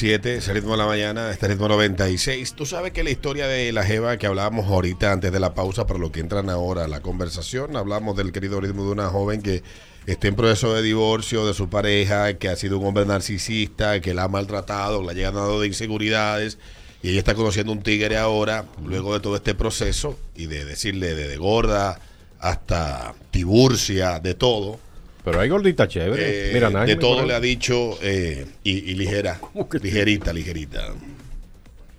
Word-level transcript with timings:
7, 0.00 0.36
ese 0.36 0.52
ritmo 0.52 0.70
de 0.70 0.76
la 0.76 0.86
mañana, 0.86 1.28
este 1.28 1.48
ritmo 1.48 1.66
96. 1.66 2.52
Tú 2.54 2.66
sabes 2.66 2.92
que 2.92 3.02
la 3.02 3.10
historia 3.10 3.48
de 3.48 3.72
la 3.72 3.82
Jeva 3.82 4.16
que 4.16 4.28
hablábamos 4.28 4.66
ahorita 4.66 5.10
antes 5.10 5.32
de 5.32 5.40
la 5.40 5.54
pausa, 5.54 5.88
para 5.88 5.98
lo 5.98 6.12
que 6.12 6.20
entran 6.20 6.50
ahora 6.50 6.86
la 6.86 7.00
conversación, 7.00 7.76
hablamos 7.76 8.16
del 8.16 8.30
querido 8.30 8.60
ritmo 8.60 8.84
de 8.84 8.92
una 8.92 9.08
joven 9.08 9.42
que 9.42 9.64
está 10.06 10.28
en 10.28 10.36
proceso 10.36 10.72
de 10.72 10.82
divorcio 10.82 11.44
de 11.48 11.52
su 11.52 11.68
pareja, 11.68 12.34
que 12.34 12.48
ha 12.48 12.54
sido 12.54 12.78
un 12.78 12.86
hombre 12.86 13.06
narcisista, 13.06 14.00
que 14.00 14.14
la 14.14 14.22
ha 14.22 14.28
maltratado, 14.28 15.02
la 15.02 15.10
ha 15.10 15.14
llenado 15.16 15.60
de 15.60 15.66
inseguridades. 15.66 16.58
Y 17.02 17.08
ella 17.08 17.18
está 17.18 17.34
conociendo 17.34 17.72
un 17.72 17.82
tigre 17.82 18.18
ahora, 18.18 18.66
luego 18.84 19.14
de 19.14 19.18
todo 19.18 19.34
este 19.34 19.56
proceso, 19.56 20.16
y 20.36 20.46
de 20.46 20.64
decirle 20.64 21.16
de, 21.16 21.26
de 21.26 21.36
gorda 21.38 21.98
hasta 22.38 23.16
tiburcia, 23.32 24.20
de 24.20 24.34
todo. 24.34 24.78
Pero 25.24 25.40
hay 25.40 25.48
gordita 25.48 25.86
chévere. 25.88 26.50
Eh, 26.50 26.54
Mira, 26.54 26.70
de 26.84 26.96
todo 26.96 27.24
le 27.26 27.34
ha 27.34 27.40
dicho 27.40 27.98
eh, 28.02 28.46
y, 28.64 28.90
y 28.90 28.94
ligera, 28.94 29.40
ligerita, 29.82 30.32
ligerita. 30.32 30.94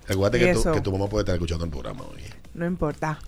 Recuerda 0.08 0.38
¿Y 0.38 0.40
que 0.40 0.54
tu, 0.54 0.72
que 0.72 0.80
tu 0.80 0.92
mamá 0.92 1.08
puede 1.08 1.22
estar 1.22 1.34
escuchando 1.34 1.64
el 1.64 1.70
programa 1.70 2.04
hoy. 2.04 2.22
No 2.54 2.66
importa. 2.66 3.18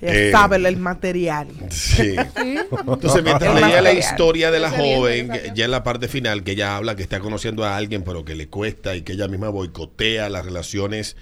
Ella 0.00 0.14
Eh, 0.14 0.30
sabe 0.32 0.56
el 0.56 0.76
material. 0.78 1.46
Sí. 1.70 2.16
Entonces, 2.36 3.22
mientras 3.22 3.54
leía 3.60 3.80
la 3.82 3.92
historia 3.92 4.50
de 4.50 4.58
la 4.58 4.70
joven, 4.70 5.30
ya 5.54 5.66
en 5.66 5.70
la 5.70 5.84
parte 5.84 6.08
final, 6.08 6.42
que 6.42 6.52
ella 6.52 6.76
habla 6.76 6.96
que 6.96 7.02
está 7.02 7.20
conociendo 7.20 7.64
a 7.64 7.76
alguien, 7.76 8.02
pero 8.02 8.24
que 8.24 8.34
le 8.34 8.48
cuesta 8.48 8.96
y 8.96 9.02
que 9.02 9.12
ella 9.12 9.28
misma 9.28 9.48
boicotea 9.50 10.28
las 10.28 10.44
relaciones 10.44 11.16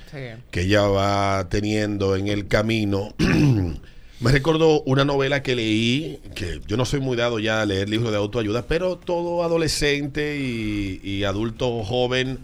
que 0.50 0.60
ella 0.62 0.82
va 0.82 1.48
teniendo 1.50 2.16
en 2.16 2.28
el 2.28 2.46
camino. 2.48 3.14
Me 4.20 4.32
recordó 4.32 4.82
una 4.82 5.04
novela 5.04 5.42
que 5.42 5.56
leí, 5.56 6.20
que 6.34 6.60
yo 6.66 6.76
no 6.76 6.84
soy 6.84 7.00
muy 7.00 7.16
dado 7.16 7.38
ya 7.38 7.62
a 7.62 7.66
leer 7.66 7.88
libros 7.88 8.10
de 8.10 8.18
autoayuda, 8.18 8.66
pero 8.66 8.96
todo 8.96 9.42
adolescente 9.42 10.38
y, 10.38 11.00
y 11.02 11.24
adulto 11.24 11.82
joven 11.84 12.38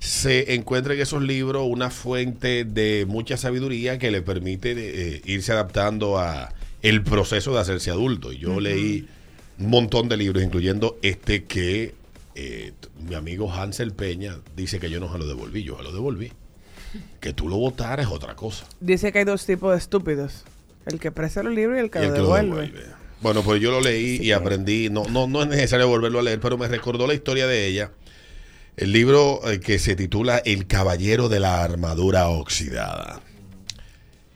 se 0.00 0.54
encuentra 0.54 0.94
en 0.94 1.00
esos 1.00 1.22
libros 1.22 1.66
una 1.68 1.90
fuente 1.90 2.64
de 2.64 3.04
mucha 3.08 3.36
sabiduría 3.36 3.98
que 3.98 4.10
le 4.10 4.22
permite 4.22 4.74
eh, 4.76 5.22
irse 5.24 5.52
adaptando 5.52 6.18
a 6.18 6.52
el 6.82 7.02
proceso 7.02 7.52
de 7.52 7.60
hacerse 7.60 7.90
adulto. 7.90 8.32
Y 8.32 8.38
yo 8.38 8.60
leí 8.60 9.08
un 9.58 9.70
montón 9.70 10.08
de 10.08 10.16
libros, 10.16 10.42
incluyendo 10.42 10.98
este 11.02 11.44
que 11.44 11.94
eh, 12.36 12.72
mi 13.08 13.16
amigo 13.16 13.52
Hansel 13.52 13.92
Peña 13.92 14.38
dice 14.54 14.78
que 14.78 14.88
yo 14.88 15.00
no 15.00 15.10
se 15.10 15.18
lo 15.18 15.26
devolví, 15.26 15.64
yo 15.64 15.76
se 15.76 15.82
lo 15.82 15.92
devolví. 15.92 16.32
Que 17.20 17.32
tú 17.32 17.48
lo 17.48 17.56
votaras 17.56 18.06
es 18.06 18.12
otra 18.12 18.34
cosa. 18.34 18.66
Dice 18.80 19.12
que 19.12 19.18
hay 19.18 19.24
dos 19.24 19.44
tipos 19.44 19.72
de 19.72 19.78
estúpidos. 19.78 20.44
El 20.86 20.98
que 20.98 21.10
presta 21.10 21.42
los 21.42 21.54
libros 21.54 21.76
y 21.76 21.80
el 21.80 21.90
que 21.90 22.00
Y 22.00 22.02
el 22.02 22.08
lo 22.08 22.14
que 22.14 22.20
lo 22.20 22.24
devuelve. 22.26 22.66
devuelve. 22.66 22.98
Bueno, 23.20 23.42
pues 23.42 23.60
yo 23.60 23.70
lo 23.70 23.80
leí 23.80 24.18
y 24.22 24.32
aprendí. 24.32 24.90
No, 24.90 25.04
no, 25.04 25.26
no 25.26 25.42
es 25.42 25.48
necesario 25.48 25.88
volverlo 25.88 26.20
a 26.20 26.22
leer, 26.22 26.40
pero 26.40 26.56
me 26.56 26.68
recordó 26.68 27.06
la 27.06 27.14
historia 27.14 27.46
de 27.46 27.66
ella. 27.66 27.90
El 28.76 28.92
libro 28.92 29.40
eh, 29.50 29.58
que 29.58 29.78
se 29.80 29.96
titula 29.96 30.38
El 30.38 30.66
Caballero 30.68 31.28
de 31.28 31.40
la 31.40 31.64
Armadura 31.64 32.28
Oxidada. 32.28 33.20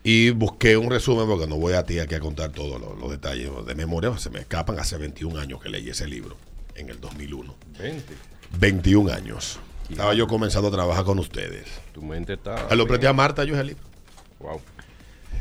Y 0.05 0.31
busqué 0.31 0.77
un 0.77 0.91
resumen 0.91 1.29
porque 1.29 1.47
no 1.47 1.57
voy 1.57 1.75
a 1.75 1.85
ti 1.85 2.01
aquí 2.01 2.17
a 2.17 2.21
contar 2.21 2.51
todos 2.51 2.81
los, 2.81 2.99
los 2.99 3.09
detalles 3.09 3.51
de 3.65 3.75
memoria. 3.77 4.19
Se 4.19 4.31
me 4.31 4.41
escapan 4.41 4.81
hace 4.81 4.97
21 4.99 5.39
años 5.39 5.63
que 5.63 5.69
leí 5.69 5.89
ese 5.89 6.09
libro, 6.09 6.37
en 6.75 6.89
el 6.89 7.01
2001. 7.01 7.55
20. 7.79 8.15
21 8.59 9.13
años. 9.13 9.61
Estaba 9.89 10.15
yo 10.15 10.27
comenzando 10.27 10.69
a 10.69 10.71
trabajar 10.73 11.05
con 11.05 11.21
ustedes. 11.21 11.69
Tu 11.93 12.03
mente 12.03 12.33
está. 12.33 12.69
Se 12.69 12.75
lo 12.75 12.87
presté 12.87 13.07
a 13.07 13.13
Marta, 13.13 13.45
yo 13.45 13.55
ese 13.55 13.65
libro. 13.65 13.85
Wow. 14.41 14.61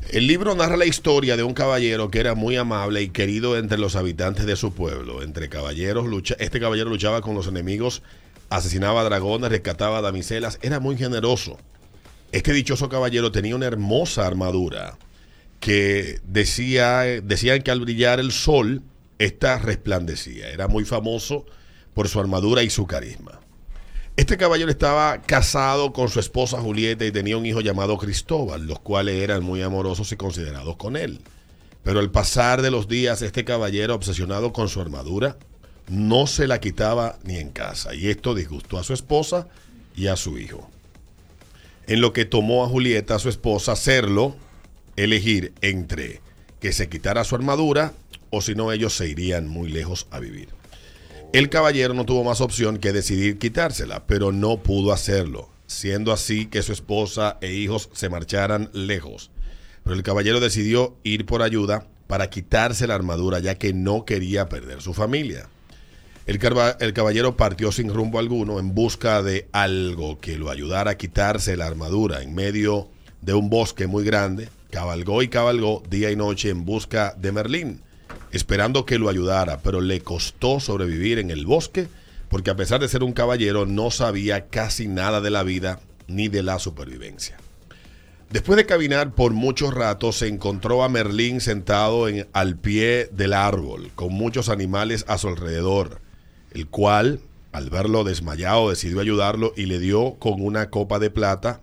El 0.10 0.28
libro 0.28 0.56
narra 0.56 0.76
la 0.76 0.86
historia 0.86 1.38
de 1.38 1.44
un 1.44 1.54
caballero 1.54 2.10
que 2.12 2.20
era 2.20 2.36
muy 2.36 2.58
amable 2.58 3.02
y 3.02 3.10
querido 3.10 3.58
entre 3.58 3.78
los 3.78 3.96
habitantes 3.96 4.46
de 4.46 4.56
su 4.56 4.74
pueblo. 4.74 5.22
Entre 5.24 5.48
caballeros, 5.48 6.06
lucha, 6.08 6.36
este 6.40 6.60
caballero 6.60 6.90
luchaba 6.90 7.22
con 7.22 7.36
los 7.36 7.48
enemigos, 7.48 8.02
asesinaba 8.50 9.04
dragones, 9.04 9.50
rescataba 9.50 10.02
damiselas, 10.02 10.60
era 10.62 10.80
muy 10.80 10.98
generoso. 10.98 11.58
Este 12.34 12.52
dichoso 12.52 12.90
caballero 12.90 13.32
tenía 13.32 13.56
una 13.56 13.68
hermosa 13.68 14.28
armadura 14.28 14.98
que 15.62 16.20
decía, 16.26 17.02
decían 17.22 17.62
que 17.62 17.72
al 17.72 17.82
brillar 17.82 18.20
el 18.20 18.32
sol, 18.32 18.82
esta 19.20 19.60
resplandecía. 19.60 20.50
Era 20.50 20.68
muy 20.68 20.84
famoso 20.84 21.46
por 21.94 22.10
su 22.10 22.20
armadura 22.20 22.64
y 22.64 22.70
su 22.70 22.88
carisma. 22.88 23.40
Este 24.18 24.36
caballero 24.36 24.70
estaba 24.70 25.22
casado 25.22 25.94
con 25.94 26.10
su 26.10 26.20
esposa 26.20 26.60
Julieta 26.60 27.06
y 27.06 27.12
tenía 27.12 27.38
un 27.38 27.46
hijo 27.46 27.62
llamado 27.62 27.98
Cristóbal, 27.98 28.68
los 28.68 28.80
cuales 28.80 29.22
eran 29.22 29.42
muy 29.42 29.62
amorosos 29.62 30.12
y 30.12 30.18
considerados 30.18 30.76
con 30.76 30.98
él. 30.98 31.22
Pero 31.84 32.00
al 32.00 32.12
pasar 32.12 32.62
de 32.62 32.72
los 32.72 32.90
días, 32.90 33.22
este 33.22 33.46
caballero, 33.46 33.96
obsesionado 33.96 34.52
con 34.52 34.68
su 34.68 34.82
armadura, 34.82 35.38
no 35.88 36.28
se 36.28 36.48
la 36.48 36.60
quitaba 36.60 37.20
ni 37.24 37.38
en 37.38 37.50
casa, 37.52 37.96
y 37.96 38.10
esto 38.10 38.36
disgustó 38.36 38.78
a 38.78 38.84
su 38.84 38.94
esposa 38.94 39.48
y 39.96 40.08
a 40.08 40.18
su 40.18 40.38
hijo. 40.38 40.70
En 41.88 42.02
lo 42.02 42.12
que 42.12 42.26
tomó 42.26 42.66
a 42.66 42.70
Julieta, 42.70 43.18
su 43.18 43.30
esposa, 43.30 43.72
hacerlo, 43.72 44.36
elegir 44.98 45.54
entre 45.62 46.22
que 46.60 46.74
se 46.74 46.90
quitara 46.90 47.24
su 47.24 47.36
armadura 47.36 47.94
o 48.30 48.42
si 48.42 48.56
no 48.56 48.72
ellos 48.72 48.94
se 48.94 49.08
irían 49.08 49.48
muy 49.48 49.70
lejos 49.70 50.08
a 50.12 50.20
vivir. 50.20 50.61
El 51.34 51.48
caballero 51.48 51.94
no 51.94 52.06
tuvo 52.06 52.26
más 52.26 52.42
opción 52.42 52.78
que 52.78 52.92
decidir 52.92 53.40
quitársela, 53.40 54.06
pero 54.06 54.34
no 54.34 54.62
pudo 54.62 54.92
hacerlo, 54.92 55.48
siendo 55.66 56.12
así 56.12 56.48
que 56.48 56.62
su 56.62 56.74
esposa 56.74 57.38
e 57.40 57.54
hijos 57.54 57.90
se 57.94 58.10
marcharan 58.10 58.70
lejos. 58.74 59.32
Pero 59.86 59.96
el 59.96 60.04
caballero 60.04 60.42
decidió 60.42 60.98
ir 61.04 61.26
por 61.26 61.42
ayuda 61.42 61.88
para 62.08 62.30
quitarse 62.30 62.86
la 62.86 62.96
armadura, 62.96 63.40
ya 63.40 63.56
que 63.56 63.72
no 63.72 64.04
quería 64.04 64.50
perder 64.50 64.82
su 64.82 64.94
familia. 64.94 65.48
El, 66.26 66.38
el 66.82 66.94
caballero 66.94 67.38
partió 67.38 67.72
sin 67.72 67.94
rumbo 67.94 68.20
alguno 68.20 68.60
en 68.60 68.76
busca 68.76 69.24
de 69.24 69.48
algo 69.54 70.20
que 70.20 70.38
lo 70.38 70.50
ayudara 70.50 70.92
a 70.92 70.98
quitarse 70.98 71.56
la 71.56 71.66
armadura 71.66 72.22
en 72.22 72.36
medio 72.36 72.90
de 73.22 73.34
un 73.34 73.50
bosque 73.50 73.88
muy 73.88 74.04
grande. 74.04 74.50
Cabalgó 74.70 75.24
y 75.24 75.30
cabalgó 75.30 75.82
día 75.90 76.12
y 76.12 76.18
noche 76.18 76.50
en 76.50 76.66
busca 76.66 77.16
de 77.18 77.32
Merlín, 77.32 77.82
esperando 78.32 78.86
que 78.86 79.00
lo 79.00 79.10
ayudara, 79.10 79.60
pero 79.62 79.82
le 79.82 80.02
costó 80.02 80.60
sobrevivir 80.60 81.20
en 81.20 81.32
el 81.32 81.46
bosque 81.46 81.88
porque 82.32 82.50
a 82.50 82.56
pesar 82.56 82.80
de 82.80 82.88
ser 82.88 83.04
un 83.04 83.12
caballero 83.12 83.66
no 83.66 83.92
sabía 83.92 84.48
casi 84.48 84.88
nada 84.88 85.20
de 85.20 85.30
la 85.30 85.44
vida 85.44 85.82
ni 86.08 86.30
de 86.30 86.44
la 86.44 86.60
supervivencia. 86.60 87.38
Después 88.30 88.56
de 88.56 88.66
caminar 88.66 89.12
por 89.14 89.34
mucho 89.34 89.70
rato, 89.70 90.14
se 90.14 90.30
encontró 90.30 90.84
a 90.84 90.90
Merlín 90.90 91.42
sentado 91.42 92.08
en, 92.08 92.28
al 92.32 92.56
pie 92.56 93.10
del 93.12 93.34
árbol, 93.34 93.92
con 93.96 94.14
muchos 94.14 94.48
animales 94.48 95.04
a 95.10 95.18
su 95.18 95.28
alrededor, 95.28 96.00
el 96.54 96.68
cual, 96.68 97.20
al 97.52 97.70
verlo 97.70 98.06
desmayado, 98.06 98.70
decidió 98.70 99.02
ayudarlo 99.02 99.52
y 99.58 99.66
le 99.66 99.80
dio 99.80 100.14
con 100.14 100.42
una 100.42 100.70
copa 100.70 101.00
de 101.00 101.10
plata 101.10 101.60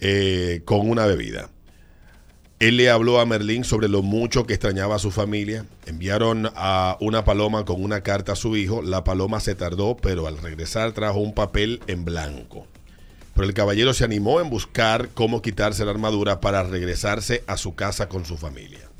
eh, 0.00 0.62
con 0.64 0.90
una 0.90 1.06
bebida. 1.06 1.50
Él 2.60 2.76
le 2.76 2.90
habló 2.90 3.20
a 3.20 3.24
Merlín 3.24 3.64
sobre 3.64 3.88
lo 3.88 4.02
mucho 4.02 4.44
que 4.44 4.52
extrañaba 4.52 4.96
a 4.96 4.98
su 4.98 5.10
familia. 5.10 5.64
Enviaron 5.86 6.50
a 6.54 6.98
una 7.00 7.24
paloma 7.24 7.64
con 7.64 7.82
una 7.82 8.02
carta 8.02 8.32
a 8.32 8.36
su 8.36 8.54
hijo. 8.54 8.82
La 8.82 9.02
paloma 9.02 9.40
se 9.40 9.54
tardó, 9.54 9.96
pero 9.96 10.26
al 10.26 10.36
regresar 10.36 10.92
trajo 10.92 11.20
un 11.20 11.32
papel 11.32 11.80
en 11.86 12.04
blanco. 12.04 12.66
Pero 13.34 13.46
el 13.46 13.54
caballero 13.54 13.94
se 13.94 14.04
animó 14.04 14.42
en 14.42 14.50
buscar 14.50 15.08
cómo 15.14 15.40
quitarse 15.40 15.86
la 15.86 15.92
armadura 15.92 16.42
para 16.42 16.62
regresarse 16.62 17.42
a 17.46 17.56
su 17.56 17.74
casa 17.74 18.10
con 18.10 18.26
su 18.26 18.36
familia. 18.36 18.90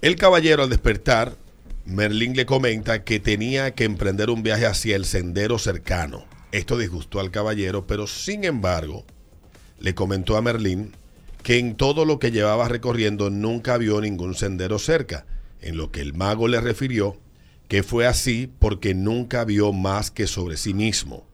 El 0.00 0.16
caballero 0.16 0.62
al 0.62 0.70
despertar, 0.70 1.36
Merlín 1.84 2.34
le 2.34 2.46
comenta 2.46 3.04
que 3.04 3.20
tenía 3.20 3.74
que 3.74 3.84
emprender 3.84 4.30
un 4.30 4.42
viaje 4.42 4.64
hacia 4.64 4.96
el 4.96 5.04
sendero 5.04 5.58
cercano. 5.58 6.24
Esto 6.50 6.78
disgustó 6.78 7.20
al 7.20 7.30
caballero, 7.30 7.86
pero 7.86 8.06
sin 8.06 8.44
embargo, 8.44 9.04
le 9.78 9.94
comentó 9.94 10.38
a 10.38 10.40
Merlín 10.40 10.92
que 11.42 11.58
en 11.58 11.74
todo 11.74 12.04
lo 12.04 12.18
que 12.18 12.30
llevaba 12.30 12.68
recorriendo 12.68 13.30
nunca 13.30 13.76
vio 13.78 14.00
ningún 14.00 14.34
sendero 14.34 14.78
cerca, 14.78 15.26
en 15.60 15.76
lo 15.76 15.90
que 15.90 16.00
el 16.00 16.14
mago 16.14 16.48
le 16.48 16.60
refirió 16.60 17.18
que 17.72 17.82
fue 17.82 18.06
así 18.06 18.50
porque 18.58 18.92
nunca 18.94 19.46
vio 19.46 19.72
más 19.72 20.10
que 20.10 20.26
sobre 20.26 20.58
sí 20.58 20.74
mismo, 20.74 21.24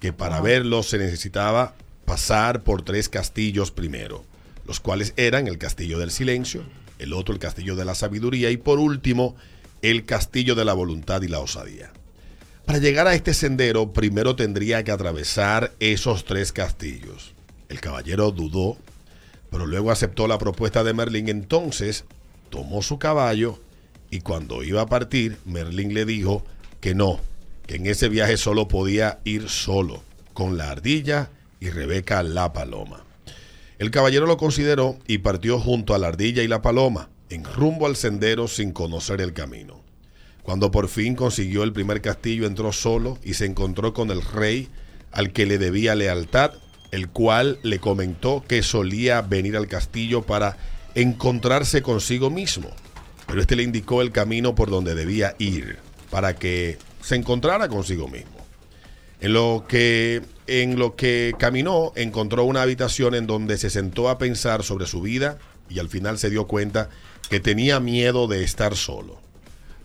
que 0.00 0.14
para 0.14 0.40
verlo 0.40 0.82
se 0.82 0.96
necesitaba 0.96 1.74
pasar 2.06 2.62
por 2.62 2.80
tres 2.80 3.10
castillos 3.10 3.70
primero, 3.70 4.24
los 4.66 4.80
cuales 4.80 5.12
eran 5.18 5.46
el 5.46 5.58
castillo 5.58 5.98
del 5.98 6.10
silencio, 6.10 6.62
el 6.98 7.12
otro 7.12 7.34
el 7.34 7.38
castillo 7.38 7.76
de 7.76 7.84
la 7.84 7.94
sabiduría 7.94 8.50
y 8.50 8.56
por 8.56 8.78
último 8.78 9.36
el 9.82 10.06
castillo 10.06 10.54
de 10.54 10.64
la 10.64 10.72
voluntad 10.72 11.20
y 11.20 11.28
la 11.28 11.40
osadía. 11.40 11.92
Para 12.64 12.78
llegar 12.78 13.06
a 13.06 13.14
este 13.14 13.34
sendero 13.34 13.92
primero 13.92 14.36
tendría 14.36 14.84
que 14.84 14.90
atravesar 14.90 15.74
esos 15.80 16.24
tres 16.24 16.50
castillos. 16.52 17.34
El 17.68 17.80
caballero 17.80 18.30
dudó, 18.30 18.78
pero 19.54 19.68
luego 19.68 19.92
aceptó 19.92 20.26
la 20.26 20.36
propuesta 20.36 20.82
de 20.82 20.94
Merlín. 20.94 21.28
Entonces 21.28 22.06
tomó 22.50 22.82
su 22.82 22.98
caballo 22.98 23.60
y 24.10 24.18
cuando 24.18 24.64
iba 24.64 24.80
a 24.80 24.86
partir, 24.86 25.38
Merlín 25.44 25.94
le 25.94 26.04
dijo 26.04 26.44
que 26.80 26.96
no, 26.96 27.20
que 27.68 27.76
en 27.76 27.86
ese 27.86 28.08
viaje 28.08 28.36
solo 28.36 28.66
podía 28.66 29.20
ir 29.22 29.48
solo, 29.48 30.02
con 30.32 30.58
la 30.58 30.72
ardilla 30.72 31.30
y 31.60 31.70
Rebeca 31.70 32.24
la 32.24 32.52
paloma. 32.52 33.04
El 33.78 33.92
caballero 33.92 34.26
lo 34.26 34.38
consideró 34.38 34.98
y 35.06 35.18
partió 35.18 35.60
junto 35.60 35.94
a 35.94 35.98
la 35.98 36.08
ardilla 36.08 36.42
y 36.42 36.48
la 36.48 36.60
paloma, 36.60 37.08
en 37.30 37.44
rumbo 37.44 37.86
al 37.86 37.94
sendero 37.94 38.48
sin 38.48 38.72
conocer 38.72 39.20
el 39.20 39.34
camino. 39.34 39.82
Cuando 40.42 40.72
por 40.72 40.88
fin 40.88 41.14
consiguió 41.14 41.62
el 41.62 41.72
primer 41.72 42.02
castillo, 42.02 42.48
entró 42.48 42.72
solo 42.72 43.20
y 43.22 43.34
se 43.34 43.46
encontró 43.46 43.94
con 43.94 44.10
el 44.10 44.20
rey 44.20 44.68
al 45.12 45.32
que 45.32 45.46
le 45.46 45.58
debía 45.58 45.94
lealtad, 45.94 46.54
el 46.94 47.08
cual 47.08 47.58
le 47.64 47.80
comentó 47.80 48.44
que 48.46 48.62
solía 48.62 49.20
venir 49.20 49.56
al 49.56 49.66
castillo 49.66 50.22
para 50.22 50.56
encontrarse 50.94 51.82
consigo 51.82 52.30
mismo. 52.30 52.70
Pero 53.26 53.40
este 53.40 53.56
le 53.56 53.64
indicó 53.64 54.00
el 54.00 54.12
camino 54.12 54.54
por 54.54 54.70
donde 54.70 54.94
debía 54.94 55.34
ir 55.38 55.78
para 56.10 56.36
que 56.36 56.78
se 57.02 57.16
encontrara 57.16 57.68
consigo 57.68 58.06
mismo. 58.06 58.30
En 59.20 59.32
lo 59.32 59.64
que 59.68 60.22
en 60.46 60.78
lo 60.78 60.94
que 60.94 61.34
caminó 61.36 61.92
encontró 61.96 62.44
una 62.44 62.62
habitación 62.62 63.16
en 63.16 63.26
donde 63.26 63.58
se 63.58 63.70
sentó 63.70 64.08
a 64.08 64.18
pensar 64.18 64.62
sobre 64.62 64.86
su 64.86 65.00
vida 65.00 65.38
y 65.68 65.80
al 65.80 65.88
final 65.88 66.18
se 66.18 66.30
dio 66.30 66.46
cuenta 66.46 66.90
que 67.28 67.40
tenía 67.40 67.80
miedo 67.80 68.28
de 68.28 68.44
estar 68.44 68.76
solo. 68.76 69.18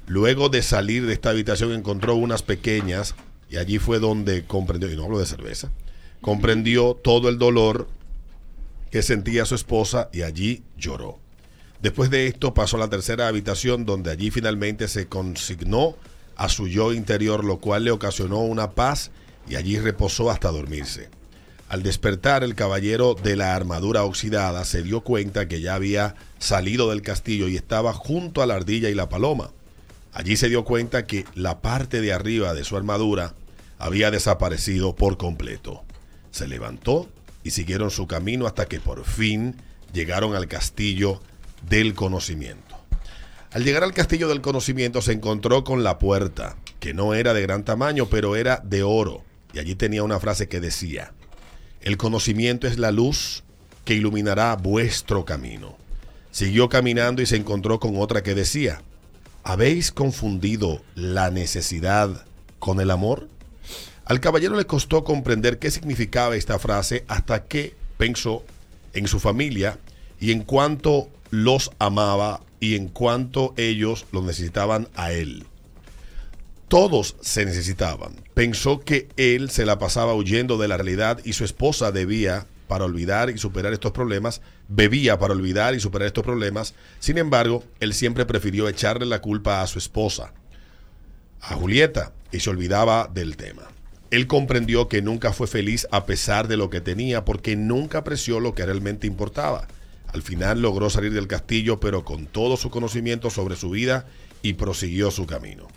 Luego 0.05 0.49
de 0.49 0.61
salir 0.61 1.07
de 1.07 1.13
esta 1.13 1.31
habitación 1.31 1.71
encontró 1.71 2.13
unas 2.13 2.43
pequeñas 2.43 3.15
y 3.49 3.57
allí 3.57 3.79
fue 3.79 3.97
donde 3.97 4.43
comprendió, 4.45 4.91
y 4.91 4.95
no 4.95 5.05
hablo 5.05 5.17
de 5.17 5.25
cerveza, 5.25 5.71
comprendió 6.21 6.95
todo 6.95 7.29
el 7.29 7.37
dolor 7.37 7.87
que 8.91 9.01
sentía 9.01 9.45
su 9.45 9.55
esposa 9.55 10.09
y 10.11 10.23
allí 10.23 10.63
lloró. 10.77 11.19
Después 11.81 12.09
de 12.09 12.27
esto 12.27 12.53
pasó 12.53 12.77
a 12.77 12.81
la 12.81 12.89
tercera 12.89 13.27
habitación 13.27 13.85
donde 13.85 14.11
allí 14.11 14.31
finalmente 14.31 14.87
se 14.87 15.07
consignó 15.07 15.95
a 16.35 16.49
su 16.49 16.67
yo 16.67 16.93
interior, 16.93 17.43
lo 17.43 17.59
cual 17.59 17.85
le 17.85 17.91
ocasionó 17.91 18.39
una 18.39 18.71
paz 18.71 19.11
y 19.47 19.55
allí 19.55 19.79
reposó 19.79 20.29
hasta 20.29 20.51
dormirse. 20.51 21.09
Al 21.69 21.83
despertar 21.83 22.43
el 22.43 22.55
caballero 22.55 23.13
de 23.13 23.35
la 23.35 23.55
armadura 23.55 24.03
oxidada 24.03 24.65
se 24.65 24.81
dio 24.81 25.01
cuenta 25.01 25.47
que 25.47 25.61
ya 25.61 25.75
había 25.75 26.15
salido 26.39 26.89
del 26.89 27.01
castillo 27.01 27.47
y 27.47 27.55
estaba 27.55 27.93
junto 27.93 28.41
a 28.41 28.47
la 28.47 28.55
ardilla 28.55 28.89
y 28.89 28.95
la 28.95 29.07
paloma. 29.07 29.51
Allí 30.11 30.35
se 30.35 30.49
dio 30.49 30.65
cuenta 30.65 31.05
que 31.05 31.25
la 31.35 31.61
parte 31.61 32.01
de 32.01 32.11
arriba 32.11 32.53
de 32.53 32.63
su 32.63 32.75
armadura 32.75 33.35
había 33.77 34.09
desaparecido 34.09 34.95
por 34.95 35.17
completo. 35.17 35.83
Se 36.31 36.47
levantó 36.47 37.09
y 37.43 37.51
siguieron 37.51 37.91
su 37.91 38.07
camino 38.07 38.47
hasta 38.47 38.65
que 38.65 38.79
por 38.79 39.05
fin 39.05 39.55
llegaron 39.93 40.35
al 40.35 40.47
castillo 40.47 41.21
del 41.67 41.93
conocimiento. 41.93 42.77
Al 43.51 43.63
llegar 43.63 43.83
al 43.83 43.93
castillo 43.93 44.27
del 44.27 44.41
conocimiento 44.41 45.01
se 45.01 45.13
encontró 45.13 45.63
con 45.63 45.83
la 45.83 45.97
puerta, 45.97 46.55
que 46.79 46.93
no 46.93 47.15
era 47.15 47.33
de 47.33 47.41
gran 47.41 47.65
tamaño, 47.65 48.07
pero 48.07 48.35
era 48.35 48.61
de 48.63 48.83
oro, 48.83 49.23
y 49.53 49.59
allí 49.59 49.75
tenía 49.75 50.03
una 50.03 50.19
frase 50.19 50.47
que 50.47 50.59
decía, 50.59 51.13
el 51.81 51.97
conocimiento 51.97 52.67
es 52.67 52.77
la 52.77 52.91
luz 52.91 53.43
que 53.85 53.95
iluminará 53.95 54.55
vuestro 54.55 55.25
camino. 55.25 55.77
Siguió 56.29 56.69
caminando 56.69 57.23
y 57.23 57.25
se 57.25 57.37
encontró 57.37 57.79
con 57.79 57.97
otra 57.97 58.21
que 58.21 58.35
decía, 58.35 58.83
¿habéis 59.43 59.91
confundido 59.91 60.83
la 60.93 61.31
necesidad 61.31 62.25
con 62.59 62.79
el 62.81 62.91
amor? 62.91 63.29
Al 64.09 64.19
caballero 64.19 64.57
le 64.57 64.65
costó 64.65 65.03
comprender 65.03 65.59
qué 65.59 65.69
significaba 65.69 66.35
esta 66.35 66.57
frase 66.57 67.05
hasta 67.07 67.43
que 67.43 67.75
pensó 67.99 68.43
en 68.93 69.07
su 69.07 69.19
familia 69.19 69.77
y 70.19 70.31
en 70.31 70.41
cuanto 70.41 71.09
los 71.29 71.69
amaba 71.77 72.41
y 72.59 72.73
en 72.73 72.87
cuanto 72.87 73.53
ellos 73.55 74.07
lo 74.11 74.23
necesitaban 74.23 74.87
a 74.95 75.11
él. 75.11 75.45
Todos 76.69 77.17
se 77.21 77.45
necesitaban. 77.45 78.13
Pensó 78.33 78.79
que 78.79 79.09
él 79.15 79.51
se 79.51 79.67
la 79.67 79.77
pasaba 79.77 80.15
huyendo 80.15 80.57
de 80.57 80.69
la 80.69 80.77
realidad 80.77 81.19
y 81.23 81.33
su 81.33 81.45
esposa 81.45 81.91
debía, 81.91 82.47
para 82.67 82.85
olvidar 82.85 83.29
y 83.29 83.37
superar 83.37 83.73
estos 83.73 83.91
problemas, 83.91 84.41
bebía 84.69 85.19
para 85.19 85.35
olvidar 85.35 85.75
y 85.75 85.79
superar 85.79 86.07
estos 86.07 86.23
problemas. 86.23 86.73
Sin 86.99 87.19
embargo, 87.19 87.63
él 87.79 87.93
siempre 87.93 88.25
prefirió 88.25 88.67
echarle 88.69 89.05
la 89.05 89.21
culpa 89.21 89.61
a 89.61 89.67
su 89.67 89.77
esposa, 89.77 90.33
a 91.41 91.53
Julieta, 91.53 92.11
y 92.31 92.39
se 92.39 92.49
olvidaba 92.49 93.07
del 93.13 93.37
tema. 93.37 93.69
Él 94.11 94.25
comprendió 94.25 94.87
que 94.87 95.01
nunca 95.01 95.33
fue 95.33 95.47
feliz 95.47 95.87
a 95.91 96.05
pesar 96.05 96.47
de 96.47 96.57
lo 96.57 96.69
que 96.69 96.81
tenía 96.81 97.25
porque 97.25 97.55
nunca 97.55 97.99
apreció 97.99 98.39
lo 98.39 98.55
que 98.55 98.65
realmente 98.65 99.05
importaba. 99.05 99.67
Al 100.13 100.23
final 100.23 100.61
logró 100.61 100.89
salir 100.89 101.13
del 101.13 101.27
castillo, 101.27 101.79
pero 101.79 102.03
con 102.03 102.25
todo 102.25 102.57
su 102.57 102.71
conocimiento 102.71 103.29
sobre 103.29 103.55
su 103.55 103.69
vida 103.69 104.07
y 104.41 104.53
prosiguió 104.53 105.11
su 105.11 105.27
camino. 105.27 105.67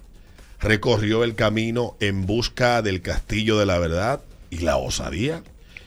Recorrió 0.61 1.25
el 1.25 1.35
camino 1.35 1.97
en 2.01 2.25
busca 2.25 2.81
del 2.81 3.03
castillo 3.03 3.59
de 3.59 3.67
la 3.67 3.79
verdad 3.79 4.23
y 4.49 4.59
la 4.59 4.77
osadía, 4.77 5.43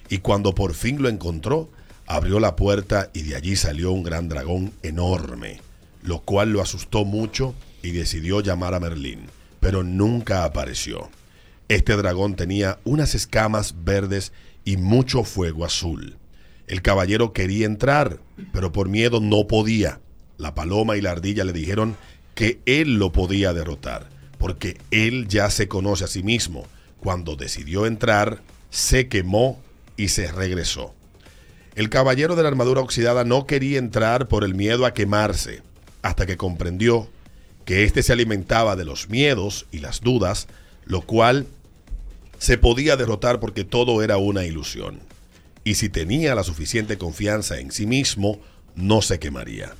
y 0.10 0.20
cuando 0.20 0.54
por 0.54 0.76
fin 0.76 1.02
lo 1.02 1.10
encontró, 1.10 1.70
abrió 2.06 2.40
la 2.40 2.56
puerta 2.56 3.10
y 3.14 3.24
de 3.24 3.36
allí 3.36 3.56
salió 3.56 3.92
un 3.92 4.04
gran 4.04 4.30
dragón 4.30 4.72
enorme, 4.84 5.62
lo 6.04 6.20
cual 6.20 6.52
lo 6.52 6.62
asustó 6.62 7.06
mucho 7.06 7.56
y 7.82 7.92
decidió 7.92 8.42
llamar 8.42 8.76
a 8.76 8.80
Merlín, 8.80 9.22
pero 9.60 9.84
nunca 9.84 10.44
apareció. 10.44 11.10
Este 11.68 11.96
dragón 11.96 12.36
tenía 12.36 12.80
unas 12.84 13.16
escamas 13.16 13.76
verdes 13.84 14.32
y 14.64 14.78
mucho 14.78 15.24
fuego 15.24 15.66
azul. 15.66 16.18
El 16.68 16.82
caballero 16.82 17.34
quería 17.34 17.66
entrar, 17.66 18.20
pero 18.52 18.72
por 18.72 18.90
miedo 18.90 19.20
no 19.20 19.48
podía. 19.48 20.00
La 20.38 20.54
paloma 20.54 20.98
y 20.98 21.02
la 21.02 21.12
ardilla 21.12 21.44
le 21.44 21.54
dijeron 21.54 21.96
que 22.34 22.60
él 22.66 22.96
lo 22.96 23.12
podía 23.12 23.54
derrotar, 23.54 24.10
porque 24.38 24.78
él 24.92 25.28
ya 25.28 25.50
se 25.50 25.68
conoce 25.68 26.04
a 26.04 26.08
sí 26.08 26.24
mismo. 26.24 26.66
Cuando 27.00 27.36
decidió 27.36 27.86
entrar, 27.86 28.42
se 28.70 29.08
quemó 29.08 29.62
y 29.96 30.10
se 30.10 30.32
regresó. 30.32 30.94
El 31.76 31.90
caballero 31.90 32.36
de 32.36 32.44
la 32.44 32.50
armadura 32.50 32.82
oxidada 32.82 33.24
no 33.26 33.48
quería 33.48 33.80
entrar 33.80 34.28
por 34.28 34.44
el 34.44 34.56
miedo 34.56 34.86
a 34.86 34.94
quemarse, 34.94 35.62
hasta 36.02 36.26
que 36.26 36.38
comprendió 36.38 37.10
que 37.66 37.84
éste 37.84 38.04
se 38.04 38.14
alimentaba 38.14 38.76
de 38.76 38.86
los 38.86 39.10
miedos 39.10 39.66
y 39.72 39.80
las 39.80 40.02
dudas, 40.02 40.48
lo 40.86 41.02
cual 41.02 41.48
se 42.46 42.60
podía 42.60 42.96
derrotar 42.96 43.40
porque 43.40 43.64
todo 43.64 44.04
era 44.04 44.18
una 44.18 44.46
ilusión 44.46 45.00
y 45.64 45.74
si 45.74 45.90
tenía 45.90 46.36
la 46.36 46.44
suficiente 46.44 46.96
confianza 47.00 47.60
en 47.60 47.72
sí 47.72 47.88
mismo, 47.88 48.40
no 48.76 49.02
se 49.02 49.18
quemaría. 49.18 49.74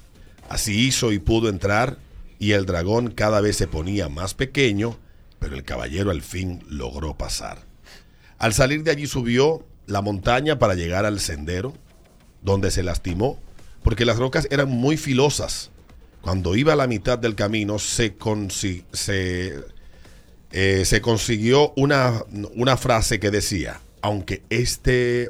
Así 0.50 0.88
hizo 0.88 1.12
y 1.12 1.20
pudo 1.20 1.48
entrar, 1.48 2.00
y 2.40 2.54
el 2.54 2.66
dragón 2.66 3.12
cada 3.12 3.40
vez 3.40 3.56
se 3.56 3.68
ponía 3.68 4.10
más 4.10 4.34
pequeño, 4.34 4.98
pero 5.38 5.56
el 5.56 5.64
caballero 5.64 6.10
al 6.10 6.24
fin 6.24 6.64
logró 6.68 7.16
pasar. 7.16 7.60
Al 8.40 8.56
salir 8.56 8.84
de 8.84 8.90
allí 8.90 9.06
subió 9.06 9.64
la 9.86 10.02
montaña 10.02 10.58
para 10.58 10.74
llegar 10.74 11.06
al 11.06 11.20
sendero, 11.20 11.74
donde 12.42 12.72
se 12.72 12.82
lastimó, 12.82 13.40
porque 13.84 14.06
las 14.06 14.18
rocas 14.18 14.48
eran 14.50 14.70
muy 14.70 14.98
filosas. 14.98 15.70
Cuando 16.22 16.56
iba 16.56 16.74
a 16.74 16.78
la 16.78 16.88
mitad 16.88 17.20
del 17.20 17.36
camino 17.36 17.78
se, 17.78 18.16
se, 18.92 19.54
eh, 20.58 20.86
se 20.86 21.02
consiguió 21.02 21.74
una, 21.76 22.24
una 22.56 22.78
frase 22.78 23.20
que 23.20 23.30
decía, 23.30 23.82
aunque 24.02 24.42
este 24.50 25.30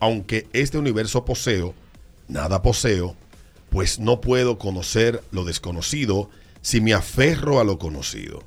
aunque 0.00 0.48
este 0.52 0.76
universo 0.76 1.24
poseo, 1.24 1.74
nada 2.28 2.60
poseo, 2.60 3.16
pues 3.70 3.98
no 3.98 4.20
puedo 4.20 4.58
conocer 4.58 5.22
lo 5.30 5.44
desconocido 5.44 6.28
si 6.60 6.82
me 6.82 6.92
aferro 6.92 7.58
a 7.58 7.64
lo 7.64 7.78
conocido. 7.78 8.44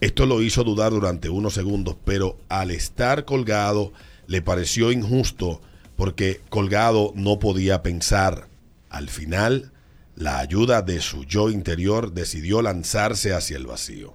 Esto 0.00 0.26
lo 0.26 0.42
hizo 0.42 0.62
dudar 0.62 0.92
durante 0.92 1.28
unos 1.28 1.54
segundos, 1.54 1.96
pero 2.04 2.38
al 2.48 2.70
estar 2.70 3.24
colgado 3.24 3.92
le 4.28 4.42
pareció 4.42 4.92
injusto 4.92 5.60
porque 5.96 6.40
colgado 6.50 7.12
no 7.16 7.40
podía 7.40 7.82
pensar. 7.82 8.46
Al 8.90 9.08
final, 9.08 9.72
la 10.14 10.38
ayuda 10.38 10.82
de 10.82 11.00
su 11.00 11.24
yo 11.24 11.50
interior 11.50 12.12
decidió 12.12 12.62
lanzarse 12.62 13.34
hacia 13.34 13.56
el 13.56 13.66
vacío. 13.66 14.14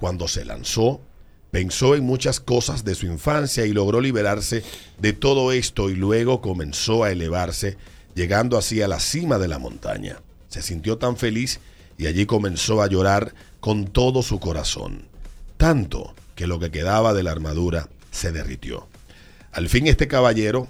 Cuando 0.00 0.26
se 0.26 0.44
lanzó, 0.44 1.00
Pensó 1.50 1.96
en 1.96 2.04
muchas 2.04 2.38
cosas 2.38 2.84
de 2.84 2.94
su 2.94 3.06
infancia 3.06 3.66
y 3.66 3.72
logró 3.72 4.00
liberarse 4.00 4.62
de 4.98 5.12
todo 5.12 5.50
esto 5.50 5.90
y 5.90 5.96
luego 5.96 6.40
comenzó 6.40 7.02
a 7.02 7.10
elevarse, 7.10 7.76
llegando 8.14 8.56
así 8.56 8.82
a 8.82 8.88
la 8.88 9.00
cima 9.00 9.38
de 9.38 9.48
la 9.48 9.58
montaña. 9.58 10.18
Se 10.48 10.62
sintió 10.62 10.98
tan 10.98 11.16
feliz 11.16 11.58
y 11.98 12.06
allí 12.06 12.24
comenzó 12.24 12.82
a 12.82 12.86
llorar 12.86 13.34
con 13.58 13.86
todo 13.86 14.22
su 14.22 14.38
corazón, 14.38 15.06
tanto 15.56 16.14
que 16.36 16.46
lo 16.46 16.60
que 16.60 16.70
quedaba 16.70 17.14
de 17.14 17.24
la 17.24 17.32
armadura 17.32 17.88
se 18.12 18.30
derritió. 18.30 18.86
Al 19.50 19.68
fin 19.68 19.88
este 19.88 20.06
caballero 20.06 20.68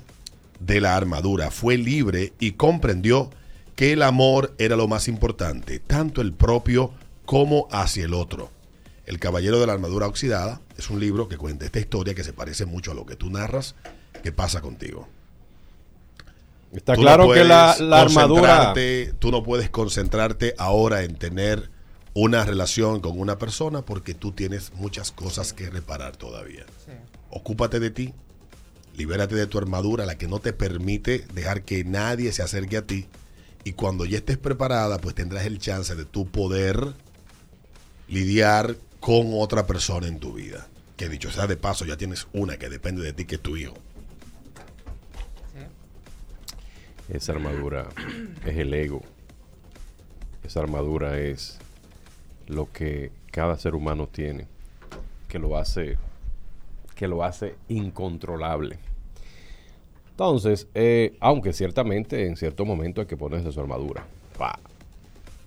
de 0.61 0.81
la 0.81 0.97
armadura 0.97 1.51
fue 1.51 1.77
libre 1.77 2.33
y 2.41 2.53
comprendió 2.53 3.31
que 3.77 3.93
el 3.93 4.03
amor 4.03 4.55
era 4.57 4.77
lo 4.77 4.89
más 4.89 5.09
importante, 5.09 5.79
tanto 5.79 6.23
el 6.23 6.33
propio 6.33 6.93
como 7.27 7.69
hacia 7.71 8.07
el 8.07 8.15
otro. 8.15 8.51
El 9.11 9.19
Caballero 9.19 9.59
de 9.59 9.67
la 9.67 9.73
Armadura 9.73 10.07
Oxidada 10.07 10.61
es 10.79 10.89
un 10.89 11.01
libro 11.01 11.29
que 11.29 11.37
cuenta 11.37 11.65
esta 11.65 11.81
historia 11.81 12.15
que 12.15 12.23
se 12.23 12.33
parece 12.33 12.65
mucho 12.65 12.93
a 12.93 12.95
lo 12.95 13.07
que 13.07 13.17
tú 13.17 13.29
narras 13.29 13.75
que 14.23 14.31
pasa 14.31 14.61
contigo. 14.61 15.09
Está 16.73 16.95
claro 16.95 17.29
que 17.33 17.43
la, 17.43 17.73
armadura... 17.73 18.73
Tú 19.19 19.33
no 19.33 19.43
puedes 19.43 19.69
concentrarte 19.69 20.55
ahora 20.59 21.03
en 21.03 21.17
tener 21.17 21.71
una 22.15 22.45
relación 22.45 23.01
con 23.01 23.19
una 23.19 23.37
persona 23.37 23.83
porque 23.83 24.15
tú 24.15 24.31
tienes 24.31 24.73
muchas 24.75 25.11
cosas 25.11 25.53
que 25.55 25.69
reparar 25.69 26.17
todavía. 26.17 26.65
Ocúpate 27.31 27.81
de 27.81 27.91
ti, 27.91 28.15
libérate 28.95 29.35
de 29.35 29.49
tu 29.49 29.59
armadura, 29.59 30.07
la 30.07 30.19
que 30.19 30.29
no 30.29 30.39
te 30.39 30.53
permite 30.53 31.27
dejar 31.35 31.63
que 31.63 31.83
nadie 31.83 32.31
se 32.31 32.45
acerque 32.45 32.77
a 32.77 32.83
ti. 32.83 33.09
Y 33.65 33.73
cuando 33.73 34.05
ya 34.05 34.19
estés 34.19 34.39
preparada, 34.39 34.99
pues 34.99 35.17
tendrás 35.17 35.47
el 35.47 35.59
chance 35.59 35.97
de 35.97 36.05
tu 36.05 36.29
poder 36.29 36.95
lidiar 38.07 38.77
con 39.01 39.31
otra 39.33 39.67
persona 39.67 40.07
en 40.07 40.21
tu 40.21 40.35
vida. 40.35 40.69
Que 40.97 41.09
dicho 41.09 41.31
sea 41.31 41.47
de 41.47 41.57
paso, 41.57 41.87
ya 41.87 41.97
tienes 41.97 42.29
una 42.33 42.59
que 42.59 42.69
depende 42.69 43.03
de 43.03 43.13
ti, 43.13 43.25
que 43.25 43.37
es 43.37 43.41
tu 43.41 43.57
hijo. 43.57 43.75
Esa 47.09 47.33
armadura 47.33 47.89
es 48.47 48.57
el 48.57 48.73
ego. 48.73 49.03
Esa 50.45 50.61
armadura 50.61 51.19
es 51.19 51.59
lo 52.47 52.71
que 52.71 53.11
cada 53.31 53.59
ser 53.59 53.75
humano 53.75 54.07
tiene, 54.07 54.47
que 55.29 55.39
lo 55.39 55.57
hace, 55.57 55.99
que 56.95 57.09
lo 57.09 57.25
hace 57.25 57.57
incontrolable. 57.69 58.79
Entonces, 60.11 60.69
eh, 60.75 61.17
aunque 61.21 61.53
ciertamente 61.53 62.27
en 62.27 62.37
cierto 62.37 62.65
momento 62.65 63.01
hay 63.01 63.07
que 63.07 63.17
ponerse 63.17 63.51
su 63.51 63.61
armadura. 63.61 64.05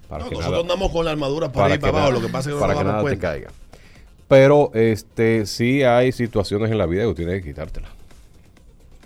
Para 0.08 0.26
que 0.26 0.36
nosotros 0.36 0.62
andamos 0.62 0.92
con 0.92 1.06
la 1.06 1.12
armadura 1.12 1.52
para, 1.52 1.74
ir 1.74 1.80
para 1.80 1.98
abajo, 1.98 2.12
lo 2.12 2.22
que 2.22 2.30
pasa 2.30 2.50
es 2.50 2.56
que 2.56 2.62
para 2.62 2.76
que 2.76 2.84
nada 2.84 3.04
te 3.04 3.18
caiga. 3.18 3.52
Pero 4.28 4.72
este 4.74 5.46
sí 5.46 5.84
hay 5.84 6.12
situaciones 6.12 6.72
en 6.72 6.78
la 6.78 6.86
vida 6.86 7.04
que 7.04 7.14
tienes 7.14 7.42
que 7.42 7.50
quitártela. 7.50 7.90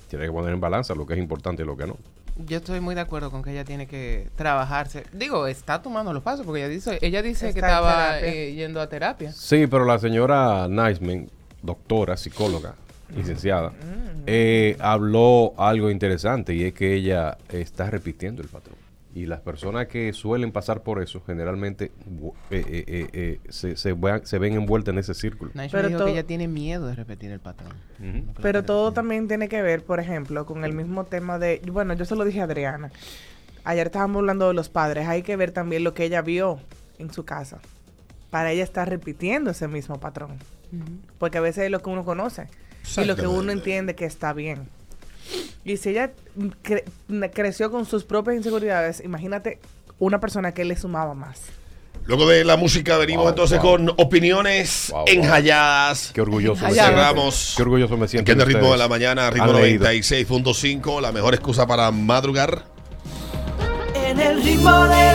Tienes 0.10 0.30
que 0.30 0.32
poner 0.32 0.54
en 0.54 0.62
balanza 0.62 0.96
lo 0.96 1.06
que 1.06 1.14
es 1.14 1.20
importante 1.20 1.64
y 1.64 1.66
lo 1.66 1.76
que 1.76 1.86
no. 1.86 1.98
Yo 2.46 2.58
estoy 2.58 2.80
muy 2.80 2.94
de 2.94 3.02
acuerdo 3.02 3.32
con 3.32 3.42
que 3.42 3.52
ella 3.52 3.66
tiene 3.66 3.88
que 3.88 4.30
trabajarse. 4.36 5.04
Digo, 5.12 5.48
está 5.48 5.82
tomando 5.82 6.14
los 6.14 6.22
pasos 6.22 6.46
porque 6.46 6.62
ella 6.62 6.70
dice, 6.70 7.00
ella 7.02 7.22
dice 7.22 7.52
que 7.52 7.60
estaba 7.60 8.20
eh, 8.22 8.54
yendo 8.54 8.80
a 8.80 8.88
terapia. 8.88 9.32
Sí, 9.34 9.66
pero 9.68 9.86
la 9.86 9.98
señora 9.98 10.68
Niceman, 10.70 11.30
doctora, 11.64 12.16
psicóloga, 12.16 12.76
licenciada, 13.16 13.72
mm. 13.72 14.24
eh, 14.28 14.78
habló 14.80 15.56
algo 15.58 15.90
interesante 15.90 16.54
y 16.54 16.64
es 16.64 16.74
que 16.74 16.94
ella 16.94 17.38
está 17.50 17.90
repitiendo 17.90 18.44
el 18.44 18.50
patrón. 18.50 18.77
Y 19.18 19.26
las 19.26 19.40
personas 19.40 19.88
que 19.88 20.14
suelen 20.14 20.52
pasar 20.52 20.84
por 20.84 21.02
eso 21.02 21.24
generalmente 21.26 21.92
eh, 22.52 23.40
se, 23.50 23.76
se, 23.76 23.94
ven 23.94 24.54
envueltas 24.54 24.94
en 24.94 25.00
ese 25.00 25.16
círculo. 25.16 25.50
pero 25.72 25.88
dijo 25.88 26.06
que 26.06 26.12
ella 26.12 26.24
tiene 26.24 26.48
miedo 26.48 26.86
de 26.86 26.94
repetir 26.94 27.32
el 27.32 27.40
patrón. 27.40 27.74
pero 28.44 28.64
todo 28.64 28.92
también 28.94 29.28
tiene 29.28 29.50
que 29.50 29.60
ver, 29.64 29.84
por 29.84 30.00
ejemplo, 30.00 30.46
con 30.46 30.64
el 30.64 30.74
mismo 30.74 31.06
tema 31.06 31.40
de... 31.40 31.60
Bueno, 31.72 31.96
yo 31.96 32.06
se 32.06 32.16
lo 32.16 32.26
dije 32.26 32.42
a 32.42 32.44
Adriana. 32.44 32.92
Ayer 33.64 33.88
estábamos 33.88 34.20
hablando 34.20 34.50
de 34.50 34.54
los 34.54 34.70
padres. 34.70 35.08
Hay 35.08 35.24
que 35.24 35.36
ver 35.36 35.50
también 35.50 35.84
lo 35.84 35.96
que 35.96 36.04
ella 36.04 36.22
vio 36.22 36.60
en 37.00 37.12
su 37.12 37.26
casa. 37.26 37.58
Para 38.30 38.52
ella 38.52 38.64
estar 38.64 38.88
repitiendo 38.88 39.50
ese 39.50 39.68
mismo 39.68 40.00
patrón. 40.00 40.38
Porque 41.18 41.40
a 41.40 41.42
veces 41.42 41.64
es 41.64 41.72
lo 41.72 41.82
que 41.82 41.90
uno 41.90 42.06
conoce. 42.06 42.50
Y 42.98 43.06
lo 43.06 43.16
que 43.16 43.26
uno 43.26 43.52
entiende 43.52 43.96
que 43.96 44.06
está 44.06 44.32
bien. 44.34 44.70
Y 45.68 45.76
si 45.76 45.90
ella 45.90 46.12
creció 47.34 47.70
con 47.70 47.86
sus 47.86 48.06
propias 48.06 48.38
inseguridades, 48.38 49.02
imagínate 49.04 49.60
una 50.00 50.22
persona 50.22 50.54
que 50.54 50.64
le 50.64 50.78
sumaba 50.78 51.14
más. 51.14 51.42
Luego 52.06 52.26
de 52.26 52.46
la 52.46 52.56
música 52.56 52.96
venimos 52.96 53.28
entonces 53.28 53.60
con 53.60 53.90
opiniones 53.98 54.94
enjalladas. 55.08 56.12
Qué 56.14 56.22
orgulloso 56.22 56.66
me 56.66 56.72
Cerramos. 56.74 57.56
Qué 57.58 57.64
orgulloso 57.64 57.98
me 57.98 58.08
siento. 58.08 58.26
Que 58.26 58.40
el 58.40 58.46
ritmo 58.46 58.72
de 58.72 58.78
la 58.78 58.88
mañana, 58.88 59.30
ritmo 59.30 59.52
96.5, 59.52 61.02
la 61.02 61.12
mejor 61.12 61.34
excusa 61.34 61.68
para 61.68 61.92
madrugar. 61.92 62.64
En 63.94 64.22
el 64.22 64.42
ritmo 64.42 64.86
de 64.86 65.08